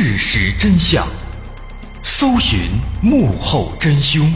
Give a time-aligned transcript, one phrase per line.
[0.00, 1.04] 事实真相，
[2.04, 2.70] 搜寻
[3.02, 4.32] 幕后真凶。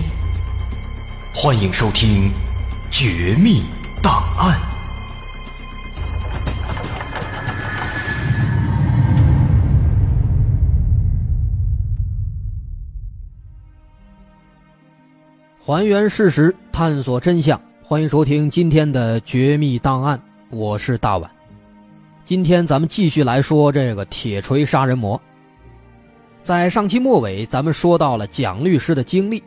[1.32, 2.28] 欢迎收听
[2.90, 3.62] 《绝密
[4.02, 4.58] 档案》，
[15.64, 17.62] 还原事实，探索真相。
[17.84, 20.18] 欢迎收听今天的《绝密档案》，
[20.50, 21.30] 我是大碗。
[22.24, 25.22] 今天咱们继续来说这个铁锤杀人魔。
[26.42, 29.42] 在上期末尾，咱们说到了蒋律师的经历，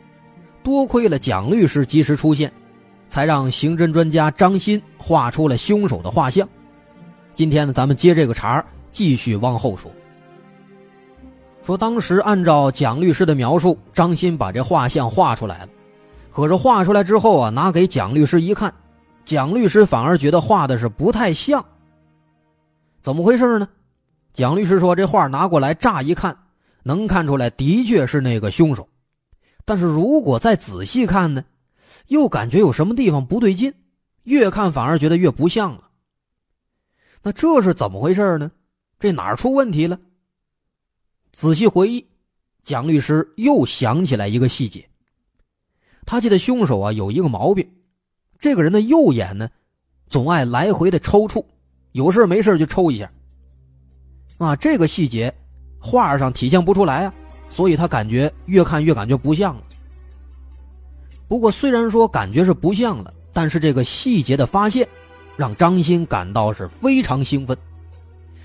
[0.62, 2.50] 多亏了蒋律师及时出现，
[3.10, 6.48] 才让刑侦专家张鑫画出了凶手的画像。
[7.34, 9.90] 今天呢，咱们接这个茬儿继续往后说。
[11.62, 15.68] 说当时按照蒋律师的描述，张鑫把这画像画出来了，
[16.30, 18.72] 可是画出来之后啊，拿给蒋律师一看，
[19.26, 21.62] 蒋律师反而觉得画的是不太像。
[23.02, 23.68] 怎么回事呢？
[24.32, 26.36] 蒋律师说：“这画拿过来，乍一看，
[26.86, 28.88] 能看出来的确是那个凶手，
[29.64, 31.44] 但是如果再仔细看呢，
[32.06, 33.74] 又感觉有什么地方不对劲，
[34.22, 35.90] 越看反而觉得越不像了。
[37.24, 38.52] 那这是怎么回事呢？
[39.00, 39.98] 这哪儿出问题了？
[41.32, 42.06] 仔细回忆，
[42.62, 44.88] 蒋律师又想起来一个细节。
[46.04, 47.68] 他记得凶手啊有一个毛病，
[48.38, 49.50] 这个人的右眼呢，
[50.06, 51.44] 总爱来回的抽搐。”
[51.90, 53.10] 有事没事就抽一下，
[54.38, 55.34] 啊，这个细节
[55.86, 57.14] 画上体现不出来啊，
[57.48, 59.62] 所以他感觉越看越感觉不像了。
[61.28, 64.86] 不过虽然说感觉是不像了，但是这个细节的发现，
[65.36, 67.56] 让张鑫感到是非常兴奋。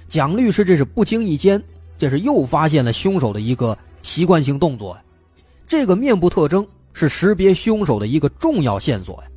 [0.07, 1.61] 蒋律师这是不经意间，
[1.97, 5.01] 这是又发现了凶手的一个习惯性动作呀，
[5.65, 9.29] 这个面部特征是识别凶手的一个重要线索呀。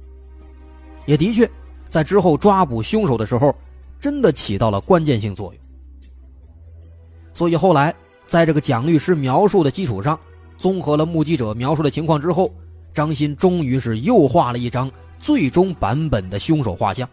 [1.07, 1.51] 也的确，
[1.89, 3.55] 在之后抓捕凶手的时候。
[4.01, 5.64] 真的起到了关键性作用，
[7.35, 7.95] 所以后来
[8.27, 10.19] 在这个蒋律师描述的基础上，
[10.57, 12.51] 综合了目击者描述的情况之后，
[12.95, 17.07] 张鑫终于是又画了一张最终版本的凶手画像，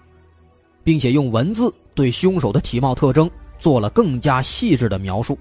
[0.84, 3.30] 并且用文字对凶手的体貌特征
[3.60, 5.38] 做了更加细致的描述。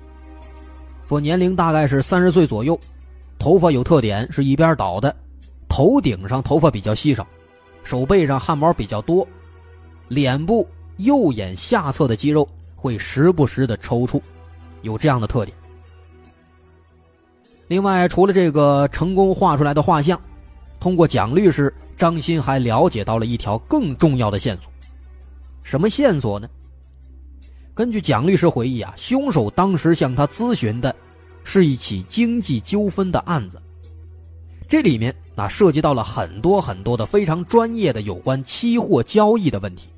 [1.07, 2.79] 说年龄大概是三十岁左右，
[3.39, 5.15] 头发有特点是一边倒的，
[5.69, 7.27] 头顶上头发比较稀少，
[7.85, 9.27] 手背上汗毛比较多，
[10.09, 10.67] 脸部。
[11.01, 12.47] 右眼下侧的肌肉
[12.77, 14.21] 会时不时的抽搐，
[14.83, 15.57] 有这样的特点。
[17.69, 20.21] 另外，除了这个成功画出来的画像，
[20.81, 24.73] 通过蒋律师，张鑫还了解到了一条更重要的线索。
[25.63, 26.49] 什么线索呢？
[27.75, 30.95] 根据蒋律师回忆啊，凶手当时向他咨询的，
[31.45, 33.61] 是一起经济纠纷的案子。
[34.69, 39.89] 这里面啊，涉及到了很多很多的非常专业的有关期货交易的问题。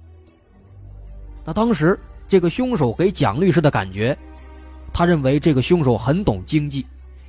[1.45, 1.99] 那当时
[2.29, 4.17] 这个凶手给蒋律师的感觉，
[4.93, 6.87] 他认为这个凶手很懂经济，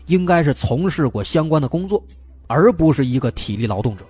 [0.08, 2.04] 应该是从事过相关的工作，
[2.48, 4.06] 而不是一个体力劳动者。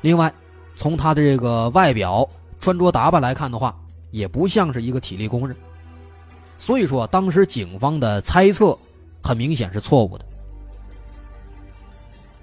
[0.00, 0.32] 另外，
[0.76, 2.28] 从他的这个外表、
[2.60, 3.76] 穿着打扮来看的话，
[4.10, 5.56] 也不像是一个体力工人。
[6.58, 8.76] 所以说，当时警方的猜测
[9.20, 10.24] 很明显是错误的。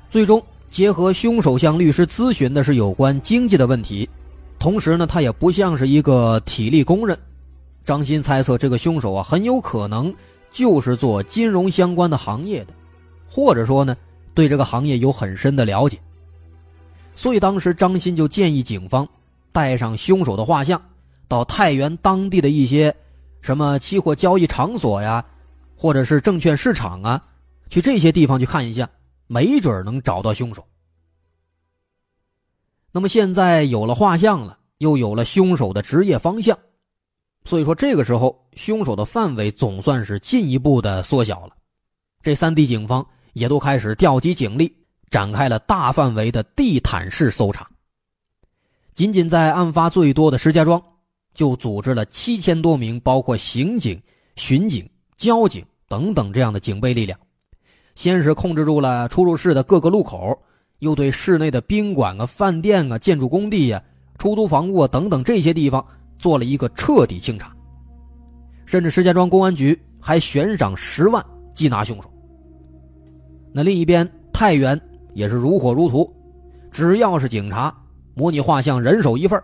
[0.10, 4.10] 最终，结合凶手向律师咨询的是有关经济的问题。
[4.58, 7.18] 同时呢，他也不像是一个体力工人。
[7.90, 10.14] 张鑫猜测，这个凶手啊，很有可能
[10.52, 12.74] 就是做金融相关的行业的，
[13.28, 13.98] 或者说呢，
[14.36, 15.98] 对这个行业有很深的了解。
[17.16, 19.10] 所以当时张鑫就建议警方
[19.52, 20.80] 带上凶手的画像，
[21.28, 22.96] 到太原当地的一些
[23.42, 25.26] 什么期货交易场所呀，
[25.76, 27.20] 或者是证券市场啊，
[27.72, 28.88] 去这些地方去看一下，
[29.26, 30.64] 没准能找到凶手。
[32.92, 36.56] 那么现在有了画像了，又有了凶手的职业方向，
[37.50, 41.54] 所以说这个时候凶手的范围总算是进一步的缩小了。
[42.22, 43.04] 这三地警方
[43.34, 44.72] 也都开始调集警力，
[45.10, 47.68] 展开了大范围的地毯式搜查。
[48.94, 50.80] 仅仅在案发最多的石家庄，
[51.34, 54.00] 就组织了七千多名，包括刑警、
[54.36, 54.88] 巡警、
[55.18, 57.20] 交警等等这样的警备力量，
[57.96, 60.40] 先是控制住了出入市的各个路口。
[60.78, 63.84] 又对市内的宾馆啊、饭店啊、建筑工地呀、
[64.20, 65.84] 出租房屋啊等等这些地方
[66.20, 67.52] 做了一个彻底清查，
[68.68, 71.26] 甚至石家庄公安局还悬赏十万
[71.56, 72.12] 缉拿凶手。
[73.52, 74.80] 那另一边太原
[75.16, 76.08] 也是如火如荼，
[76.70, 77.76] 只要是警察，
[78.14, 79.42] 模拟画像人手一份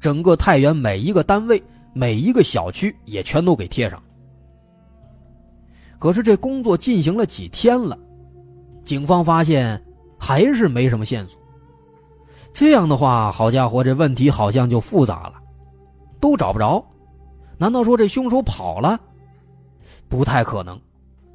[0.00, 1.62] 整个太原每一个单位、
[1.92, 4.02] 每一个小区也全都给贴上。
[5.98, 7.98] 可是这工作进行了几天了，
[8.86, 9.78] 警方发现。
[10.16, 11.38] 还是没什么线索。
[12.54, 15.33] 这样的话，好家伙，这问题好像就复杂了，
[16.20, 16.84] 都找不着。
[17.56, 18.98] 难道说这凶手跑了？
[20.08, 20.80] 不太可能，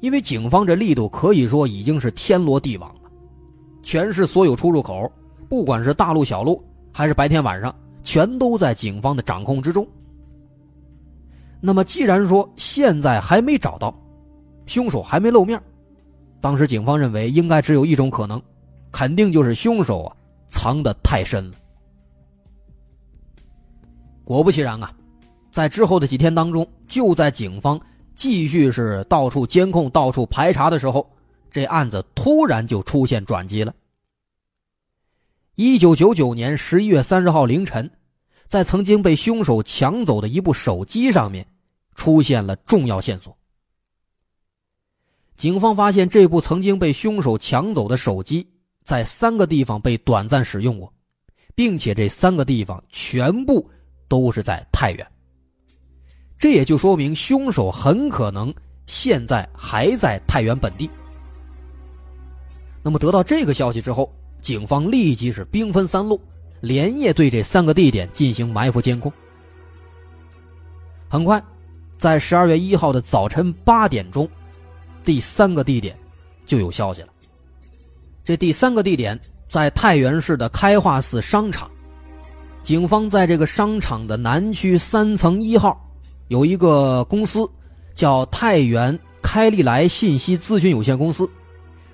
[0.00, 3.10] 因为警方这力度可以说已经是天罗地网了，
[3.82, 5.10] 全市所有出入口，
[5.48, 6.62] 不管是大路小路
[6.92, 9.86] 还是白天晚上，全都在警方的掌控之中。
[11.60, 13.94] 那么，既然说现在还没找到
[14.66, 15.60] 凶手，还没露面，
[16.40, 18.40] 当时警方认为应该只有一种可能，
[18.90, 20.16] 肯定就是凶手啊
[20.48, 21.56] 藏得太深了。
[24.34, 24.94] 果不其然啊，
[25.50, 27.80] 在之后的几天当中，就在警方
[28.14, 31.04] 继续是到处监控、到处排查的时候，
[31.50, 33.74] 这案子突然就出现转机了。
[35.56, 37.90] 一九九九年十一月三十号凌晨。
[38.46, 41.46] 在曾经被凶手抢走的一部手机上面，
[41.94, 43.36] 出现了重要线索。
[45.36, 48.44] 警方发现这部曾经被凶手抢走的手机，
[48.84, 50.92] 在三个地方被短暂使用过，
[51.54, 53.68] 并且这三个地方全部
[54.10, 55.06] 都是在太原。
[56.36, 58.52] 这也就说明凶手很可能
[58.86, 60.90] 现在还在太原本地。
[62.82, 64.12] 那么得到这个消息之后，
[64.42, 66.20] 警方立即是兵分三路。
[66.60, 69.10] 连夜对这三个地点进行埋伏监控。
[71.08, 71.42] 很快，
[71.96, 74.28] 在十二月一号的早晨八点钟，
[75.02, 75.96] 第三个地点
[76.44, 77.08] 就有消息了。
[78.22, 79.18] 这第三个地点
[79.48, 81.70] 在太原市的开化寺商场，
[82.62, 85.78] 警方在这个商场的南区三层一号
[86.28, 87.48] 有一个公司，
[87.94, 91.28] 叫太原开利来信息咨询有限公司，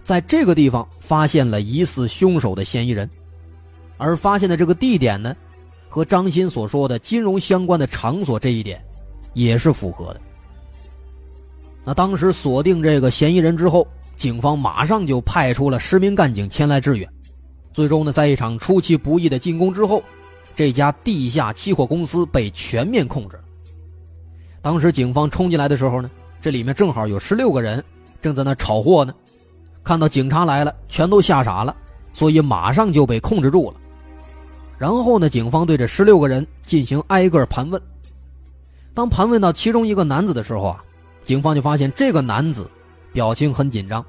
[0.04, 3.08] 在这个地方发现了疑似凶手的嫌疑人。
[3.96, 5.34] 而发现的这个地点呢，
[5.88, 8.84] 和张鑫所说的金融相关的场所这一点，
[9.32, 10.20] 也是符合的。
[11.82, 13.86] 那当时锁定这个嫌疑人之后，
[14.16, 17.08] 警方马上就派出了十名干警前来支援。
[17.72, 20.02] 最终呢，在一场出其不意的进攻之后，
[20.56, 23.38] 这家地下期货公司被全面控制。
[24.62, 26.11] 当时警方冲进来的时候呢，
[26.41, 27.85] 这里面正好有十六个人
[28.23, 29.14] 正在那炒货呢，
[29.85, 31.76] 看到警察来了，全都吓傻了，
[32.12, 33.76] 所以马上就被控制住了。
[34.79, 35.29] 然后呢？
[35.29, 37.81] 警方对这十六个人进行挨个盘问。
[38.94, 40.82] 当盘问到其中一个男子的时候啊，
[41.25, 42.69] 警方就发现这个男子
[43.12, 44.05] 表情很紧张，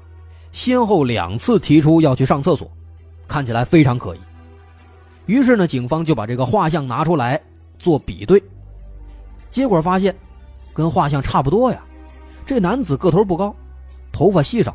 [0.50, 2.70] 先后两次提出要去上厕所，
[3.26, 4.18] 看起来非常可疑。
[5.28, 7.38] 于是呢，警方就把这个画像拿出来
[7.78, 8.42] 做比对，
[9.50, 10.16] 结果发现
[10.72, 11.84] 跟画像差不多呀。
[12.46, 13.54] 这男子个头不高，
[14.10, 14.74] 头发稀少，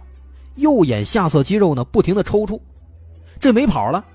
[0.58, 2.60] 右眼下侧肌肉呢不停的抽搐，
[3.40, 4.06] 这没跑了。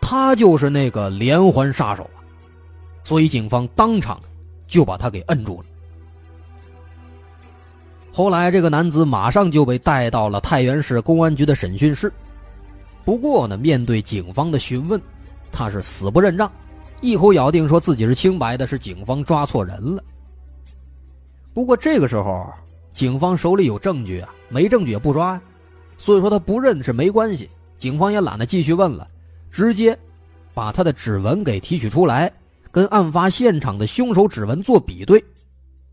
[0.00, 2.22] 他就是那个连环杀手啊，
[3.02, 4.20] 所以警方当场
[4.68, 5.66] 就把他给摁住了。
[8.12, 12.12] 后来，这个男子马上就被带到了太原市公安局的审讯室。
[13.04, 15.00] 不过呢，面对警方的询问，
[15.52, 16.50] 他是死不认账，
[17.00, 20.02] 一口咬定说自己是清白的，是警方抓错人了。
[21.54, 22.52] 不过这个时候，
[22.92, 25.42] 警方手里有证据啊，没证据也不抓呀，
[25.96, 27.48] 所以说他不认是没关系，
[27.78, 29.06] 警方也懒得继续问了。
[29.50, 29.98] 直接
[30.52, 32.30] 把他的指纹给提取出来，
[32.70, 35.24] 跟案发现场的凶手指纹做比对，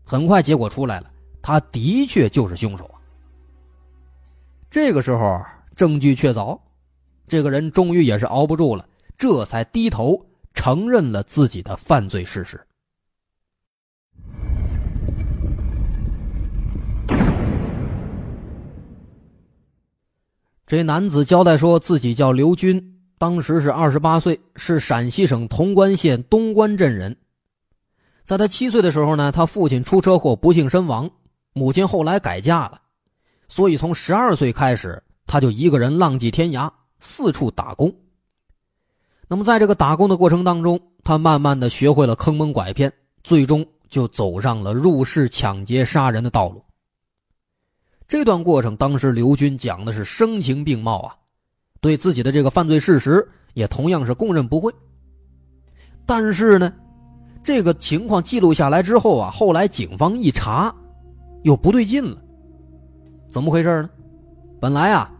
[0.04, 1.10] 很快结果出来了，
[1.40, 3.00] 他的确就是凶手啊。
[4.70, 5.40] 这个时候
[5.74, 6.58] 证据确凿，
[7.26, 8.86] 这个人终于也是熬不住了，
[9.18, 12.60] 这才低头承认了自己的犯罪事实。
[20.66, 22.92] 这男子交代说自己叫刘军。
[23.18, 27.16] 当时是二十八岁，是陕西省潼关县东关镇人。
[28.24, 31.10] 在他七岁的时候呢，他父亲出车祸不幸身亡，
[31.54, 32.78] 母亲后来改嫁了，
[33.48, 36.70] 所以从十二岁开始，他就一个人浪迹天涯，
[37.00, 37.90] 四处打工。
[39.28, 42.92] 那么在这个打工的过程当中，他慢慢的学会了坑蒙拐骗，
[43.24, 46.62] 最终就走上了入室抢劫杀人的道路。
[48.06, 51.16] 这段过程，当时刘军讲的是声情并茂啊。
[51.80, 54.72] 对自己的这个犯罪事实也同样是供认不讳。
[56.04, 56.72] 但是呢，
[57.42, 60.72] 这个情况记录下来之后啊，后来警方一查，
[61.42, 62.16] 又不对劲了。
[63.28, 63.90] 怎么回事呢？
[64.60, 65.10] 本来啊，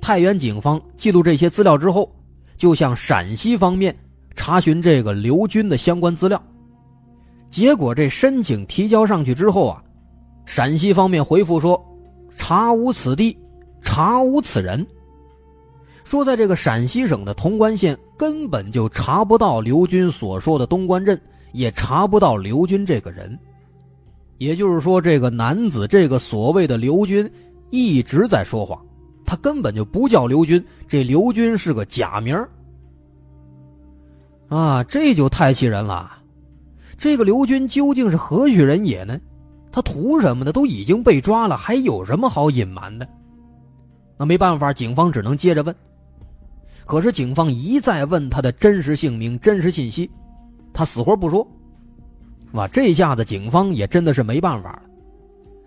[0.00, 2.10] 太原警方记录这些资料之后，
[2.58, 3.96] 就向陕西方面
[4.34, 6.42] 查询这个刘军的相关资料。
[7.48, 9.82] 结果这申请提交上去之后啊，
[10.44, 11.82] 陕西方面回复说
[12.36, 13.34] ：“查无此地，
[13.80, 14.86] 查无此人。”
[16.04, 21.20] 说，在这个陕西省的潼关县根本就查不到刘军所说的东关镇，
[21.52, 23.38] 也查不到刘军这个人。
[24.38, 27.30] 也就是说，这个男子，这个所谓的刘军，
[27.70, 28.80] 一直在说谎，
[29.28, 32.34] 他根本就不叫刘军，这刘军是个假名
[34.48, 36.10] 啊，这就太气人了。
[36.96, 39.20] 这个刘军究竟是何许人也呢？
[39.70, 40.50] 他图什么呢？
[40.50, 43.06] 都已经被抓了，还有什么好隐瞒的？
[44.16, 45.76] 那没办法，警方只能接着问。
[46.86, 50.10] 可是警方一再问他的真实姓名、真实信息，
[50.72, 51.46] 他死活不说。
[52.52, 54.82] 哇，这下子警方也真的是没办法了。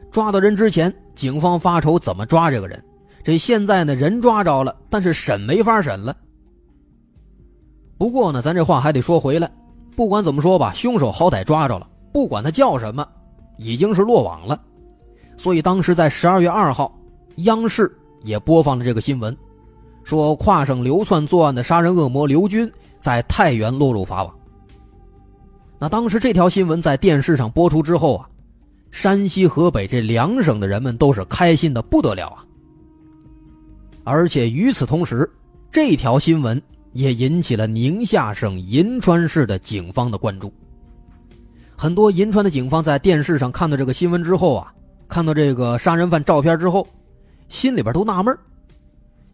[0.10, 2.84] 抓到人之前，警方发愁怎么抓这个人。
[3.24, 6.16] 这现在呢，人抓着了，但是审没法审了。
[7.98, 9.52] 不过呢，咱这话还得说回来，
[9.96, 13.08] 不管怎么说吧，凶手好歹抓着了，不管他叫什么，
[13.58, 14.60] 已经是落网了。
[15.38, 16.92] 所以当时在十二月二号，
[17.38, 17.92] 央视
[18.24, 19.36] 也播放了这个新闻，
[20.04, 24.34] 说跨省流窜作案的杀人恶魔刘军在太原落入法网。
[25.78, 28.30] 那当时这条新闻在电视上播出之后啊，
[28.92, 32.46] 山西、河北这两省的人们都是开心的不得了啊。
[34.04, 35.30] 而且与此同时，
[35.72, 36.62] 这条新闻。
[36.94, 40.52] 也引起了宁夏省银川市的警方的关注。
[41.74, 44.74] 很多银川的警方在电视上看到这个新闻之后啊，
[45.08, 46.86] 看到这个杀人犯照片之后，
[47.48, 48.38] 心里边都纳闷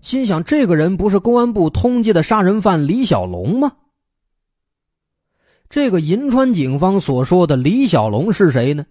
[0.04, 3.72] 心想：这个人不是公安部通缉的杀人犯李小龙吗？
[5.68, 8.86] 这个银川警方所说的李小龙是谁呢？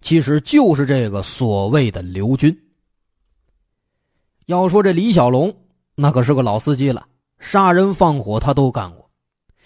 [0.00, 2.56] 其实就是这个所谓的刘军。
[4.46, 5.54] 要说这李小龙，
[5.96, 7.06] 那可是个老司机了。
[7.38, 9.10] 杀人放火他都干过，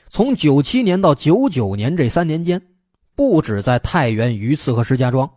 [0.09, 2.61] 从九七年到九九年这三年间，
[3.15, 5.31] 不止在太原、榆次和石家庄，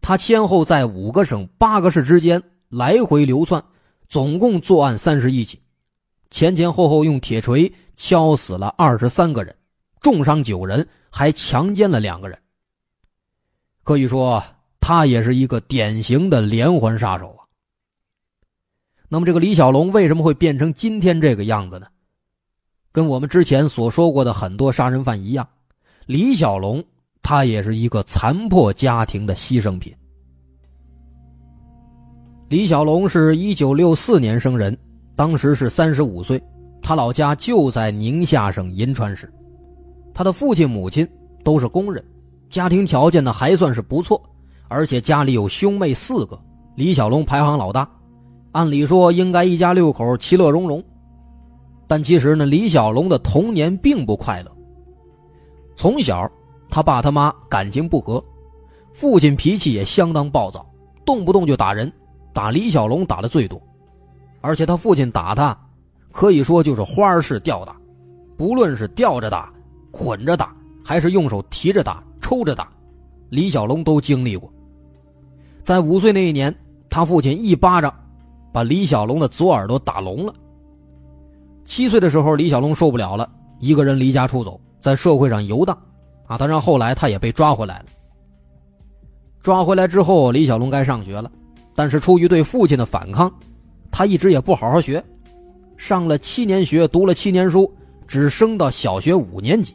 [0.00, 3.62] 他先后在五个省、八个市之间来回流窜，
[4.08, 5.60] 总共作案三十一起，
[6.30, 9.54] 前前后后用铁锤敲死了二十三个人，
[10.00, 12.38] 重伤九人，还强奸了两个人。
[13.82, 14.42] 可以说，
[14.80, 17.35] 他也是一个典型的连环杀手。
[19.08, 21.86] 那么，这个李小龙为什么会变成今天这个样子呢？
[22.90, 25.46] 跟我们之前所说过的很多杀人犯一样，
[26.06, 26.82] 李小龙
[27.22, 29.94] 他也是一个残破家庭的牺牲品。
[32.48, 34.76] 李小龙是一九六四年生人，
[35.14, 36.42] 当时是三十五岁，
[36.82, 39.32] 他老家就在宁夏省银川市，
[40.14, 41.06] 他的父亲母亲
[41.44, 42.04] 都是工人，
[42.48, 44.20] 家庭条件呢还算是不错，
[44.68, 46.36] 而且家里有兄妹四个，
[46.76, 47.88] 李小龙排行老大。
[48.56, 50.82] 按理说应该一家六口其乐融融，
[51.86, 54.50] 但其实呢，李小龙的童年并不快乐。
[55.74, 56.26] 从小，
[56.70, 58.24] 他爸他妈感情不和，
[58.94, 60.66] 父亲脾气也相当暴躁，
[61.04, 61.92] 动不动就打人，
[62.32, 63.60] 打李小龙打的最多。
[64.40, 65.54] 而且他父亲打他，
[66.10, 67.76] 可以说就是花式吊打，
[68.38, 69.52] 不论是吊着打、
[69.90, 72.72] 捆着打，还是用手提着打、抽着打，
[73.28, 74.50] 李小龙都经历过。
[75.62, 76.56] 在五岁那一年，
[76.88, 77.92] 他父亲一巴掌。
[78.56, 80.32] 把李小龙的左耳朵打聋了。
[81.66, 83.28] 七岁的时候，李小龙受不了了，
[83.60, 85.76] 一个人离家出走，在社会上游荡。
[86.26, 87.84] 啊，当然后来他也被抓回来了。
[89.42, 91.30] 抓回来之后，李小龙该上学了，
[91.74, 93.30] 但是出于对父亲的反抗，
[93.90, 95.04] 他一直也不好好学，
[95.76, 97.70] 上了七年学，读了七年书，
[98.08, 99.74] 只升到小学五年级。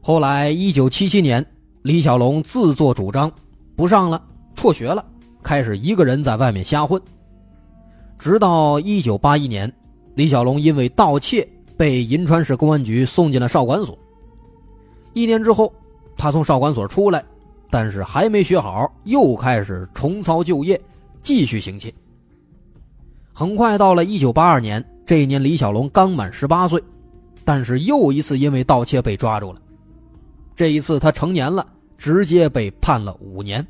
[0.00, 1.44] 后来，一九七七年，
[1.82, 3.30] 李小龙自作主张
[3.76, 4.24] 不上了，
[4.54, 5.04] 辍学了，
[5.42, 6.98] 开始一个人在外面瞎混。
[8.18, 9.70] 直到一九八一年，
[10.14, 13.98] 李小龙因为盗窃被银川市公安局送进了少管所。
[15.12, 15.72] 一年之后，
[16.16, 17.24] 他从少管所出来，
[17.70, 20.80] 但是还没学好，又开始重操旧业，
[21.22, 21.92] 继续行窃。
[23.32, 26.82] 很快到了一九八二年，这一年李小龙刚满十八岁，
[27.44, 29.60] 但是又一次因为盗窃被抓住了。
[30.56, 31.66] 这一次他成年了，
[31.98, 33.66] 直接被判了五年。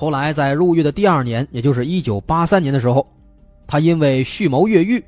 [0.00, 3.06] 后来在入狱的第二年，也就是一九八三年的时候，
[3.66, 5.04] 他因为蓄谋越狱，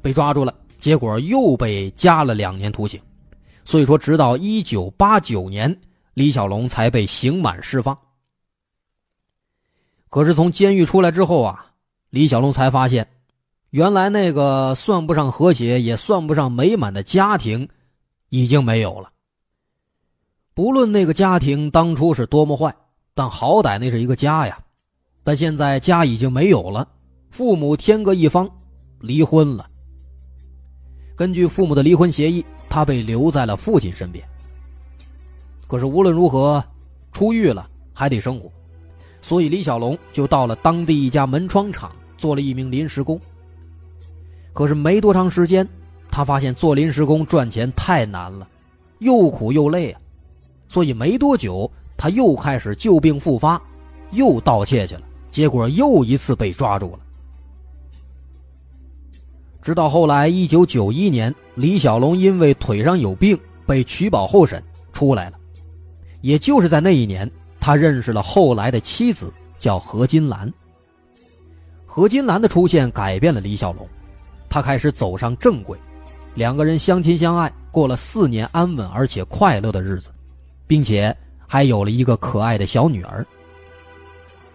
[0.00, 3.00] 被抓住了，结果又被加了两年徒刑。
[3.64, 5.76] 所以说，直到一九八九年，
[6.14, 7.98] 李小龙才被刑满释放。
[10.08, 11.66] 可是从监狱出来之后啊，
[12.10, 13.04] 李小龙才发现，
[13.70, 17.68] 原来那个算不上和谐，也算不上美满的家庭，
[18.28, 19.10] 已经没有了。
[20.54, 22.72] 不论那个家庭当初是多么坏。
[23.20, 24.58] 但好歹那是一个家呀，
[25.22, 26.88] 但现在家已经没有了，
[27.28, 28.48] 父母天各一方，
[28.98, 29.68] 离婚了。
[31.14, 34.26] 根据父母的离婚协议，他被留在了父亲身边。
[35.66, 36.64] 可是无论如何，
[37.12, 38.50] 出狱了还得生活，
[39.20, 43.20] 所以李小龙就到了当地一家门窗厂做了一名临时工。
[44.54, 45.68] 可是没多长时间，
[46.10, 48.48] 他发现做临时工赚钱太难了，
[49.00, 50.00] 又苦又累啊，
[50.68, 51.70] 所以没多久。
[52.00, 53.60] 他又开始旧病复发，
[54.12, 57.00] 又盗窃去了，结果又一次被抓住了。
[59.60, 64.64] 直到后来，一九九一年，李小龙因为腿上有病被取保候审
[64.94, 65.36] 出来了，
[66.22, 67.30] 也就是在那一年，
[67.60, 70.50] 他认识了后来的妻子，叫何金兰。
[71.84, 73.86] 何金兰的出现改变了李小龙，
[74.48, 75.78] 他开始走上正轨，
[76.34, 80.08] 两个人相亲相爱，过了四年安稳而且快乐的日子，
[80.66, 81.14] 并且
[81.52, 83.26] 还有了一个可爱的小女儿。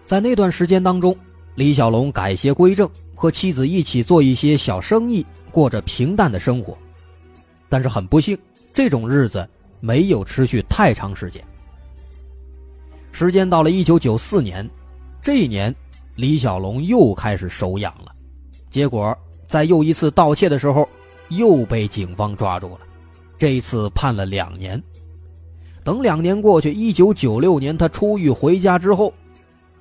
[0.06, 1.14] 在那段时间当中，
[1.54, 6.74] 李小龙改邪归正，和妻子一起做一些小生意，过着平淡的生活。
[7.68, 8.38] 但是很不幸，
[8.72, 9.46] 这种日子
[9.78, 11.44] 没有持续太长时间。
[13.12, 14.66] 时间到了一九九四年，
[15.20, 15.74] 这一年，
[16.14, 18.10] 李小龙又开始手痒了，
[18.70, 19.14] 结果
[19.46, 20.88] 在又一次盗窃的时候，
[21.28, 22.78] 又被警方抓住了。
[23.36, 24.82] 这一次判了两年。
[25.86, 29.14] 等两年过去，一九九六年他出狱回家之后，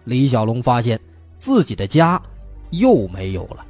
[0.04, 1.00] 李小龙发现
[1.40, 2.22] 自己的家
[2.70, 3.66] 又没有了，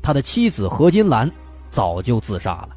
[0.00, 1.28] 他的妻子何金兰
[1.68, 2.68] 早就自杀了。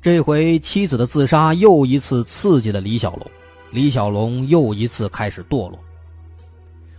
[0.00, 3.30] 这回妻子的自杀又一次刺激了李小龙，
[3.70, 5.78] 李小龙又一次开始堕落。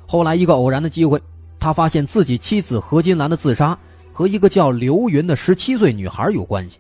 [0.06, 1.20] 后来一个偶然的机会，
[1.58, 3.76] 他发现自己妻子何金兰的自杀
[4.14, 6.78] 和一个叫刘云的十七岁女孩有关系，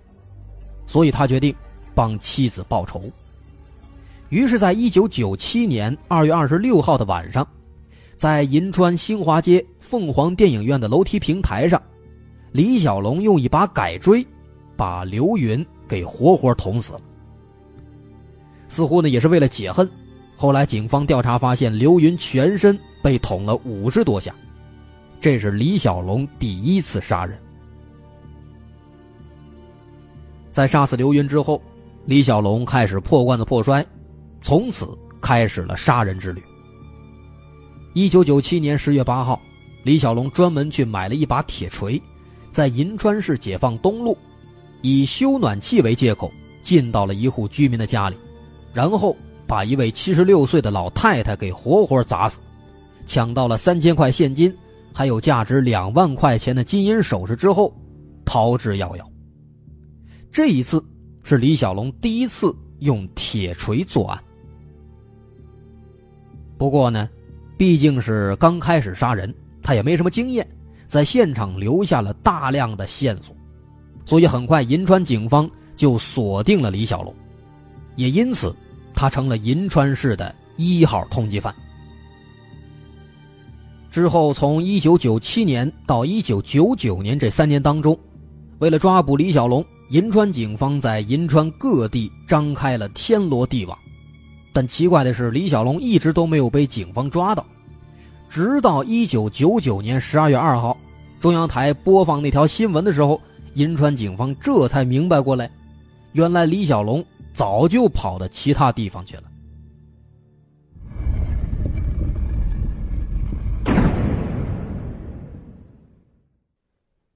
[0.85, 1.55] 所以他决定
[1.97, 3.01] 帮妻子报仇。
[4.29, 7.47] 于是，在一九九七年二月二十六号的晚上，
[8.17, 11.81] 在银川新华街凤凰电影院的楼梯平台上，
[12.51, 14.23] 李小龙用一把改锥
[14.75, 15.65] 把刘云。
[15.89, 17.01] 给活活捅死了，
[18.67, 19.89] 似乎呢也是为了解恨。
[20.35, 24.35] 后来警方调查发现，刘云全身被捅了五十多下，
[25.21, 27.39] 这是李小龙第一次杀人。
[30.51, 31.61] 在杀死刘云之后，
[32.07, 33.85] 李小龙开始破罐子破摔，
[34.41, 34.87] 从此
[35.19, 36.41] 开始了杀人之旅。
[37.93, 39.37] 一九九七年十月八号，
[39.83, 42.01] 李小龙专门去买了一把铁锤，
[42.49, 44.17] 在银川市解放东路。
[44.81, 48.15] 以修暖气为借口，进到了一户居民的家里，
[48.71, 49.13] 然后
[49.45, 52.39] 把一位七十六岁的老太太给活活砸死，
[53.05, 54.55] 抢到了三千块现金，
[54.93, 57.75] 还有价值两万块钱的金银首饰之后，
[58.23, 59.05] 逃之夭夭。
[60.31, 60.81] 这一次
[61.29, 64.17] 是李小龙第一次用铁锤作案。
[66.57, 67.09] 不过呢，
[67.57, 70.47] 毕竟是刚开始杀人，他也没什么经验，
[70.85, 73.35] 在现场留下了大量的线索。
[74.05, 77.13] 所以很快，银川警方就锁定了李小龙，
[77.97, 78.55] 也因此，
[78.93, 81.53] 他成了银川市的一号通缉犯。
[83.91, 87.99] 之后，从一九九七年到一九九九年这三年当中，
[88.59, 93.77] 为了抓捕李小龙，银川警方在银川各地张开了天罗地网。
[94.51, 97.45] 但奇怪的是，李小龙一直都没有被警方抓到，
[98.27, 100.75] 直到一九九九年十二月二号，
[101.19, 103.19] 中央台播放那条新闻的时候。
[103.53, 105.49] 银川警方这才明白过来，
[106.11, 109.23] 原来李小龙早就跑到其他地方去了。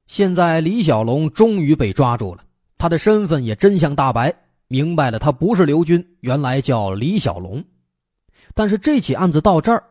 [0.08, 2.44] 现在李小龙终于被抓住了，
[2.82, 4.34] 他的身份也真相大白，
[4.68, 7.64] 明白了他不是刘军，原来叫李小龙。
[8.56, 9.84] 但是这起案子到这儿，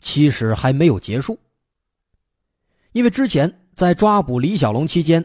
[0.00, 1.36] 其实还没有结束，
[2.92, 5.24] 因为之前在抓捕李小龙期间。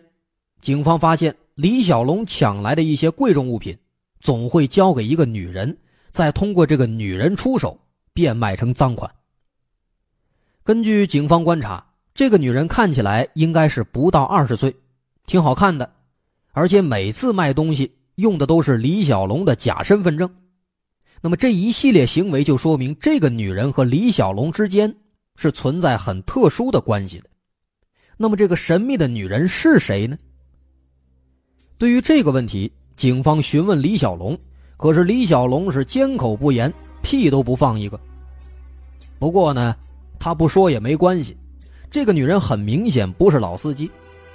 [0.62, 3.78] 警方发现李小龙抢来的一些贵重物品，
[4.20, 5.78] 总会交给一个女人，
[6.10, 7.80] 再通过这个女人出手
[8.16, 9.08] 变卖成赃款。
[10.64, 14.76] 根据警方观察，这个女人看起来应该是不到二十岁，
[15.28, 15.94] 挺好看的，
[16.52, 20.30] 而且每次卖东西用的都是李小龙的假身份证。
[21.22, 24.94] 那么这一系列行为就说明这个女人和李小龙之间
[25.36, 27.30] 是存在很特殊的关系的。
[28.18, 30.18] 那么这个神秘的女人是谁呢？
[31.78, 34.38] 对于这个问题，警方询问李小龙，
[34.78, 38.00] 可是李小龙是缄口不言，屁都不放一个。
[39.18, 39.76] 不过呢，
[40.20, 41.36] 他不说也没关系，
[41.90, 43.90] 这个女人很明显不是老司机，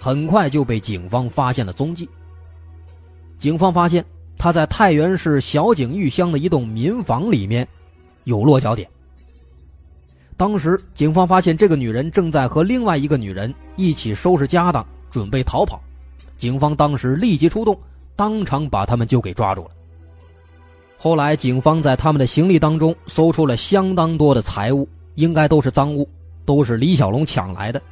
[0.06, 2.08] 很快就被警方发现了踪迹。
[3.38, 4.04] 警方发现
[4.38, 7.66] 他在太原市小井峪乡的一栋民房里面
[8.22, 8.88] 有落脚点。
[10.36, 15.82] 当时警方发现这个女人正在和另外一个女人一起收拾家当，准备逃跑。
[16.38, 17.76] 警方当时立即出动，
[18.14, 19.70] 当场把他们就给抓住了。
[20.96, 26.08] 后来，警方在他们的行李当中搜出了相当多的财物，应该都是赃物，
[26.44, 27.82] 都是李小龙抢来的。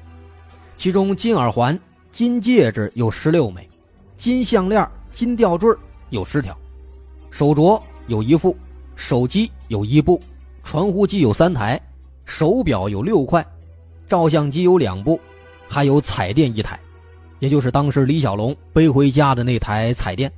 [0.77, 1.77] 其中，金耳环、
[2.15, 3.69] 金戒指有十六枚，
[4.17, 5.69] 金项链、金吊坠
[6.11, 6.57] 有十条，
[7.29, 8.57] 手镯有一副，
[8.95, 10.21] 手机有一部，
[10.63, 11.81] 传呼机有三台，
[12.25, 13.45] 手表有六块，
[14.07, 15.19] 照相机有两部，
[15.69, 16.79] 还有彩电一台。
[17.41, 20.31] 也就是当时李小龙背回家的那台彩电。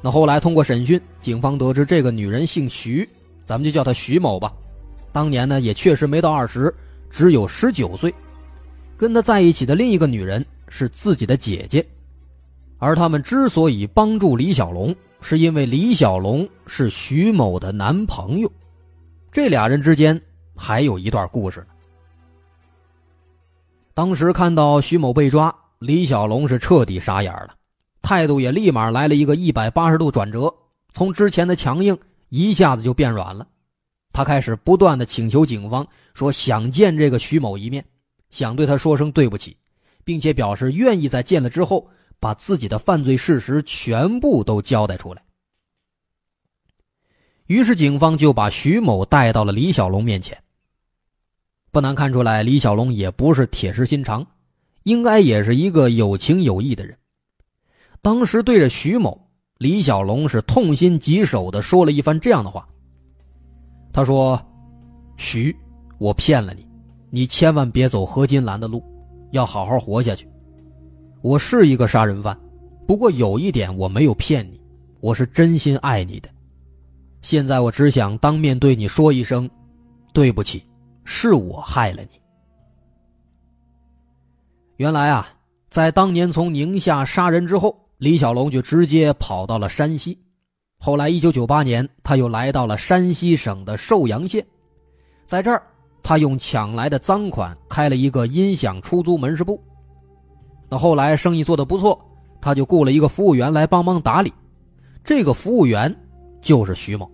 [0.00, 3.06] 那后来通过审讯，警方得知这个女人姓徐，
[3.44, 4.50] 咱们就叫她徐某吧。
[5.12, 6.74] 当年呢也确实没到二十，
[7.10, 8.10] 只有十九岁。
[9.02, 11.84] 跟他在一起的另一个女人是自己的姐姐，
[12.78, 18.48] 而他们之所以帮助李小龙，是因为李小龙是徐某的男朋友。
[19.32, 20.22] 这俩人之间
[20.54, 21.66] 还有一段故事呢。
[23.92, 27.56] 当时看到徐某被抓，李小龙是彻底傻眼了。
[28.02, 30.48] 态度也立马来了一个一百八十度转折，
[30.92, 33.44] 从之前的强硬一下子就变软了。
[34.12, 35.84] 他开始不断的请求警方
[36.14, 37.84] 说想见这个徐某一面，
[38.32, 39.56] 想对他说声对不起，
[40.02, 45.22] 并且表示愿意在见了之后把自己的犯罪事实全部都交代出来。
[47.46, 50.36] 于是警方就把徐某带到了李小龙面前。
[51.70, 54.26] 不难看出来，李小龙也不是铁石心肠，
[54.82, 56.96] 应该也是一个有情有义的人。
[58.00, 62.68] 当时对着徐某，李小龙是痛心疾首的说了一番这样的话。
[63.92, 64.40] 他说
[65.16, 65.54] ：“徐，
[65.98, 66.66] 我骗了你，
[67.14, 68.82] 你千万别走何金兰的路，
[69.32, 70.26] 要好好活下去。
[71.20, 72.34] 我是一个杀人犯，
[72.86, 74.58] 不过有一点我没有骗你，
[75.00, 76.28] 我是真心爱你的。
[77.20, 79.48] 现在我只想当面对你说一声，
[80.14, 80.64] 对不起，
[81.04, 82.18] 是我害了你。
[84.78, 85.28] 原来啊，
[85.68, 90.18] 在当年从宁夏杀人之后。”李小龙就直接跑到了山西，
[90.80, 94.44] 后来一九九八年，他又来到了山西省的寿阳县，
[95.24, 95.62] 在这儿，
[96.02, 99.62] 他用抢来的赃款开了一个音响出租门市部。
[100.68, 101.98] 那后来生意做得不错，
[102.40, 104.32] 他就雇了一个服务员来帮忙打理，
[105.04, 105.94] 这个服务员
[106.40, 107.10] 就是徐某。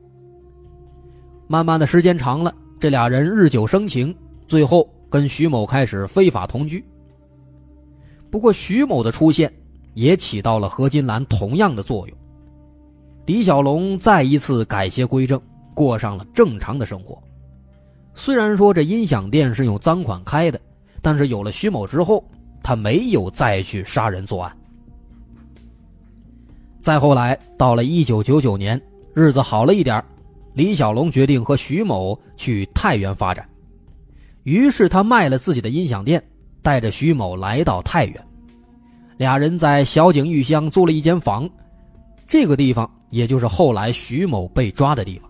[1.46, 4.14] 慢慢的时间长了，这俩人日久生情，
[4.46, 6.85] 最后跟徐某开始非法同居。
[8.31, 9.53] 不过徐某的出现。
[9.94, 12.16] 也起到了何金兰同样的作用。
[13.27, 15.40] 李小龙再一次改邪归正，
[15.74, 17.20] 过上了正常的生活。
[18.18, 20.61] 虽然说这音响店是用赃款开的，
[21.00, 22.22] 但是有了徐某之后，
[22.64, 24.52] 他没有再去杀人作案。
[26.83, 28.78] 再后来，到了一九九九年，
[29.14, 30.04] 日子好了一点，
[30.52, 33.48] 李小龙决定和徐某去太原发展，
[34.42, 36.20] 于是他卖了自己的音响店，
[36.61, 38.26] 带着徐某来到太原。
[39.16, 41.48] 俩人在小井玉乡租了一间房，
[42.26, 45.27] 这个地方也就是后来徐某被抓的地方。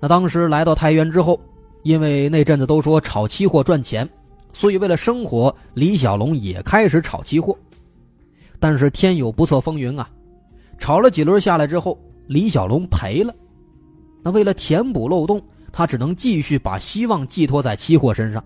[0.00, 1.38] 那当时来到太原之后，
[1.82, 4.08] 因为那阵子都说炒期货赚钱，
[4.52, 7.56] 所以为了生活，李小龙也开始炒期货。
[8.58, 10.08] 但是天有不测风云啊，
[10.78, 13.34] 炒了几轮下来之后，李小龙赔了。
[14.22, 18.44] 那为了填补漏洞，他只能继续把希望寄托在期货身上，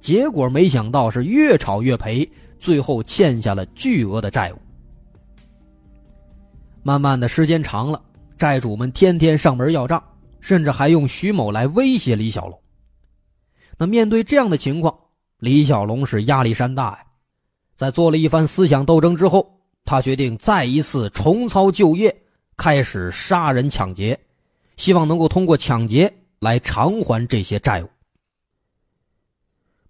[0.00, 2.28] 结果没想到是越炒越赔。
[2.56, 4.56] 最后欠下了巨额的债务。
[6.82, 8.00] 慢慢的时间长了，
[8.38, 10.02] 债主们天天上门要账，
[10.44, 12.60] 甚至还用徐某来威胁李小龙。
[13.78, 14.94] 那面对这样的情况，
[15.38, 16.98] 李小龙是压力山大呀。
[17.74, 22.14] 在做了一番思想斗争之后，他决定再一次重操旧业，
[22.58, 24.20] 开始杀人抢劫，
[24.76, 27.88] 希望能够通过抢劫来偿还这些债务。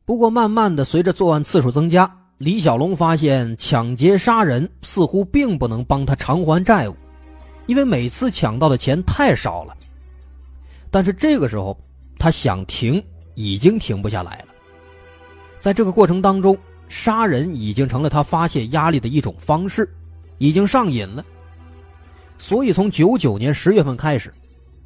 [0.04, 6.94] 不过，慢慢的随着作案次数增加，李小龙发现抢劫杀人似乎并不能帮他偿还债务，
[7.66, 9.76] 因为每次抢到的钱太少了。
[10.94, 11.76] 但是这个时候，
[12.20, 13.04] 他想停
[13.34, 14.44] 已经停不下来了。
[15.58, 16.56] 在这个过程当中，
[16.88, 19.92] 杀人已经成了他发泄压力的一种方式，
[20.38, 21.24] 已经上瘾了。
[22.38, 24.32] 所以从九九年十月份开始，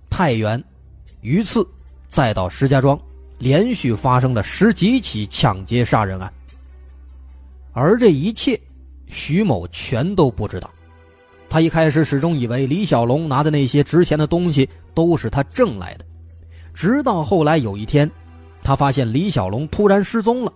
[0.09, 0.65] 太原、
[1.21, 1.63] 榆次，
[2.09, 2.99] 再到石家庄，
[3.39, 6.33] 连续发生了十几起抢劫杀人案。
[7.75, 8.59] 而这一切，
[9.09, 10.71] 徐某全都不知道。
[11.51, 16.05] 他一开始始终以为李小龙拿的那些值钱的东西都是他挣来的，
[16.75, 18.11] 直到后来有一天，
[18.63, 20.53] 他发现李小龙突然失踪了，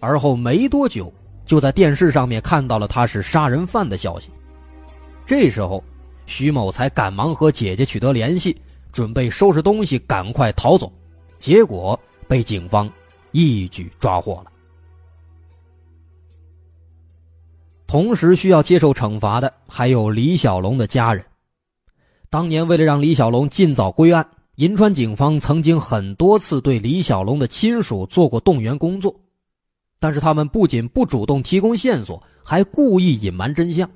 [0.00, 1.12] 而后没多久
[1.46, 4.28] 就在电视上面看到了他是杀人犯的消息。
[5.24, 5.82] 这时候，
[6.26, 8.60] 徐某才赶忙和姐姐取得联系，
[8.92, 10.92] 准备收拾东西赶快逃走，
[11.38, 12.90] 结果被警方
[13.30, 14.46] 一举抓获了。
[17.94, 21.24] 同时需要接受惩罚的还有李小龙的家人。
[22.28, 24.26] 当年为了让李小龙尽早归案，
[24.56, 29.14] 银川警方曾经很多次对李小龙的亲属做过动员工作，
[30.00, 33.88] 但是他们不仅不主动提供线索，还故意隐瞒真相。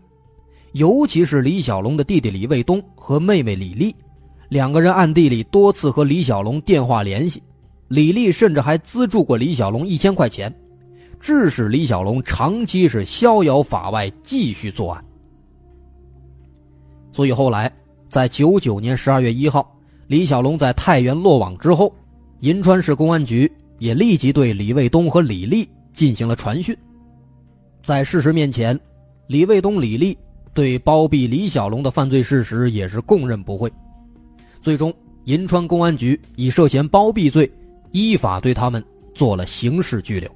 [0.74, 3.92] 尤其是李小龙的弟弟李卫东和妹妹李丽，
[4.48, 7.42] 两个人暗地里多次和李小龙电话联系，
[7.88, 10.54] 李丽甚至还资助过李小龙一千块钱。
[11.20, 15.04] 致使李小龙长期是逍遥法外，继续作案。
[17.12, 17.72] 所以后来
[18.08, 19.76] 在九九年十二月一号，
[20.06, 21.94] 李小龙在太原落网之后，
[22.40, 26.76] 银川市公安局也立即对李卫东和李丽进行了传讯。
[27.82, 28.78] 在事实面前，
[29.26, 30.16] 李卫东、李丽
[30.54, 33.72] 对包庇李小龙的犯罪事实也是供认不讳。
[34.60, 34.92] 最终，
[35.24, 37.50] 银川公安局以涉嫌包庇罪，
[37.92, 40.30] 依法对他们做了刑事拘留。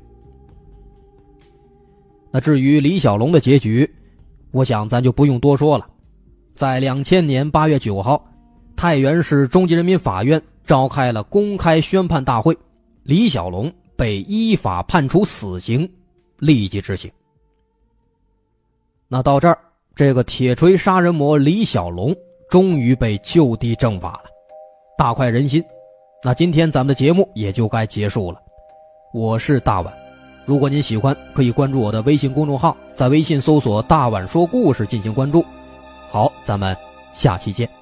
[2.33, 3.89] 那至于李小龙的结局，
[4.51, 5.87] 我想咱就不用多说了。
[6.55, 8.23] 在两千年八月九号，
[8.75, 12.57] 太原市中级人民法院召开了公开宣判大会，
[13.03, 15.89] 李小龙被依法判处死刑，
[16.39, 17.11] 立即执行。
[19.09, 19.59] 那到这儿，
[19.95, 22.17] 这个铁锤杀人魔李小龙
[22.49, 24.31] 终于被就地正法了，
[24.97, 25.63] 大快人心。
[26.25, 28.41] 那今天咱们的节目也就该结束了。
[29.13, 30.02] 我是大碗。
[30.45, 35.45] 如果您喜欢，可以关注我的微信公众号，在微信搜索“大碗说故事”进行关注。
[36.09, 36.77] 好，咱们
[37.13, 37.82] 下期见。